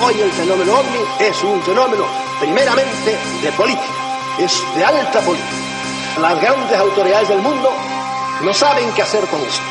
[0.00, 2.04] Hoy el fenómeno ovni es un fenómeno
[2.40, 3.84] primeramente de política,
[4.40, 5.48] es de alta política.
[6.20, 7.70] Las grandes autoridades del mundo
[8.42, 9.62] no saben qué hacer con esto,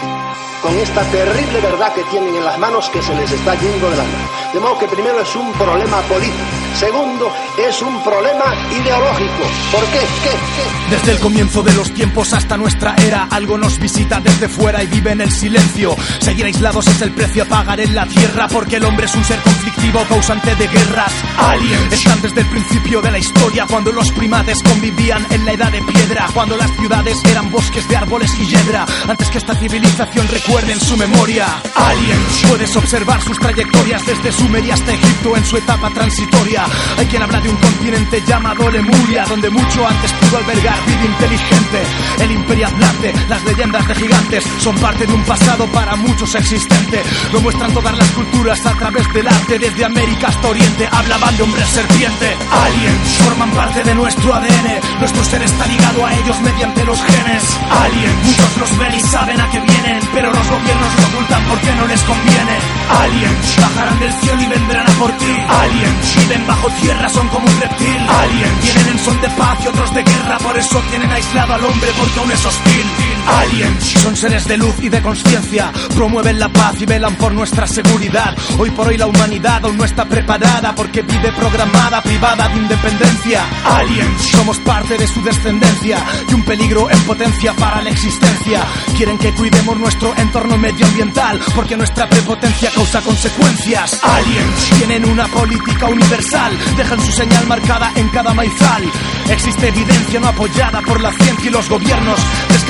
[0.63, 3.98] con esta terrible verdad que tienen en las manos que se les está yendo de
[3.98, 4.30] la mano.
[4.54, 6.44] De modo que primero es un problema político,
[6.80, 9.44] segundo es un problema ideológico.
[9.73, 9.99] ¿Por qué?
[9.99, 10.30] ¿Qué?
[10.30, 10.95] ¿Qué?
[10.95, 14.88] Desde el comienzo de los tiempos hasta nuestra era, algo nos visita desde fuera y
[14.88, 15.98] vive en el silencio.
[16.20, 19.23] Seguir aislados es el precio a pagar en la tierra, porque el hombre es un
[19.26, 21.12] ser conflictivo, causante de guerras.
[21.40, 25.71] Aliens están desde el principio de la historia, cuando los primates convivían en la edad
[25.71, 30.27] de piedra, cuando las ciudades eran bosques de árboles y hiedra, antes que esta civilización
[30.30, 31.48] recuerde en su memoria.
[31.76, 36.63] Aliens, puedes observar sus trayectorias desde Sumeria hasta Egipto en su etapa transitoria.
[36.98, 41.84] Hay quien habla de un continente llamado Lemuria, donde mucho antes pudo albergar vida inteligente.
[42.20, 47.01] El imperio Atlante, las leyendas de gigantes, son parte de un pasado para muchos existente.
[47.31, 50.87] Lo muestran todas las culturas a través del arte, desde América hasta Oriente.
[50.91, 52.37] Hablaban de hombres serpiente.
[52.51, 54.99] Aliens forman parte de nuestro ADN.
[54.99, 57.43] Nuestro ser está ligado a ellos mediante los genes.
[57.71, 61.72] Aliens, muchos los ven y saben a qué vienen, pero los gobiernos lo ocultan porque
[61.74, 62.58] no les conviene.
[62.90, 65.34] Aliens bajarán del cielo y vendrán a por ti.
[65.47, 68.02] Aliens viven bajo tierra, son como un reptil.
[68.09, 71.66] Aliens vienen en son de paz y otros de guerra, por eso tienen aislado al
[71.66, 72.86] hombre porque aún es hostil.
[73.28, 77.66] Aliens son seres de luz y de conciencia, promueven la paz y velan por nuestra
[77.66, 78.35] seguridad.
[78.59, 83.44] Hoy por hoy la humanidad aún no está preparada porque vive programada, privada de independencia.
[83.66, 85.97] Aliens somos parte de su descendencia
[86.29, 88.62] y un peligro en potencia para la existencia.
[88.97, 94.00] Quieren que cuidemos nuestro entorno medioambiental porque nuestra prepotencia causa consecuencias.
[94.03, 98.84] Aliens tienen una política universal, dejan su señal marcada en cada maizal.
[99.29, 102.19] Existe evidencia no apoyada por la ciencia y los gobiernos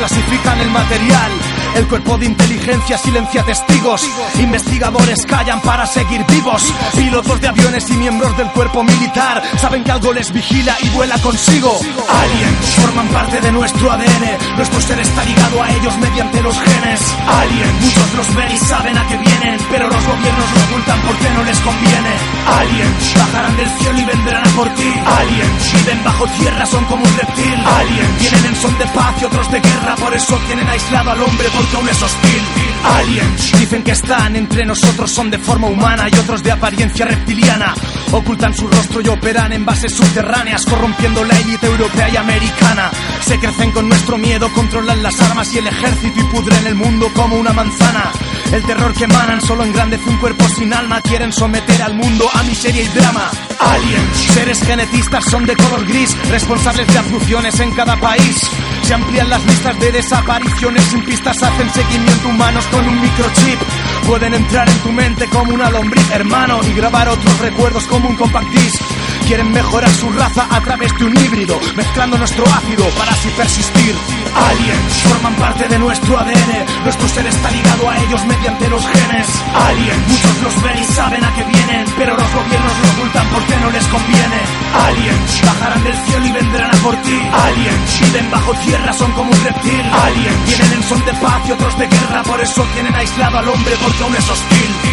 [0.04, 1.53] desclasifican el material.
[1.76, 4.08] El cuerpo de inteligencia silencia testigos.
[4.40, 6.62] Investigadores callan para seguir vivos.
[6.96, 11.18] Pilotos de aviones y miembros del cuerpo militar saben que algo les vigila y vuela
[11.20, 11.80] consigo.
[11.80, 14.56] Aliens forman parte de nuestro ADN.
[14.56, 17.02] Nuestro ser está ligado a ellos mediante los genes.
[17.28, 21.30] Aliens, muchos los ven y saben a qué vienen, pero los gobiernos lo ocultan porque
[21.32, 22.14] no les conviene.
[22.48, 24.94] Aliens bajarán del cielo y vendrán a por ti.
[25.06, 27.64] Aliens viven bajo tierra, son como un reptil.
[27.66, 31.22] Aliens vienen en son de paz y otros de guerra, por eso tienen aislado al
[31.24, 32.42] hombre porque aún es hostil.
[32.84, 37.74] Aliens dicen que están entre nosotros, son de forma humana y otros de apariencia reptiliana.
[38.12, 42.92] Ocultan su rostro y operan en bases subterráneas, corrompiendo la élite europea y americana.
[43.22, 47.10] Se crecen con nuestro miedo, controlan las armas y el ejército y pudren el mundo
[47.16, 48.12] como una manzana.
[48.52, 52.44] El terror que emanan solo engrandece un cuerpo sin alma, quieren someter al mundo a
[52.44, 53.32] miseria y drama.
[53.60, 58.50] Aliens, seres genetistas son de color gris, responsables de abducciones en cada país.
[58.84, 63.60] Se amplían las listas de desapariciones sin pistas, hacen seguimiento humanos con un microchip.
[64.06, 68.16] Pueden entrar en tu mente como una lombriz, hermano, y grabar otros recuerdos como un
[68.18, 68.82] compact disc.
[69.26, 73.96] Quieren mejorar su raza a través de un híbrido, mezclando nuestro ácido para así persistir.
[74.36, 79.28] Aliens forman parte de nuestro ADN, nuestro ser está ligado a ellos mediante los genes.
[79.56, 83.56] Aliens, muchos los ven y saben a qué vienen, pero los gobiernos lo ocultan porque
[83.62, 84.63] no les conviene.
[84.74, 87.22] Aliens bajarán del cielo y vendrán a por ti.
[87.32, 89.82] Aliens viven bajo tierra, son como un reptil.
[89.82, 93.48] Aliens vienen en son de paz y otros de guerra, por eso tienen aislado al
[93.50, 94.93] hombre porque aún es hostil.